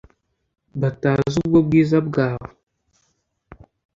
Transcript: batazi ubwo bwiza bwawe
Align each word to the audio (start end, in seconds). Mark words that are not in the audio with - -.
batazi 0.81 1.35
ubwo 1.41 1.59
bwiza 1.67 1.97
bwawe 2.07 2.49